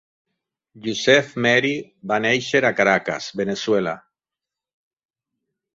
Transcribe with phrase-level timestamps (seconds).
[0.87, 1.73] Yucef Merhi
[2.13, 3.97] va néixer a Caracas, Veneçuela.